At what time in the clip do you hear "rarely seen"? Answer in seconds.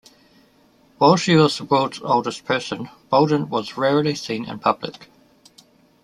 3.77-4.45